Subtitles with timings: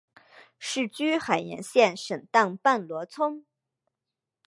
[0.57, 3.45] 世居海盐县沈荡半逻村。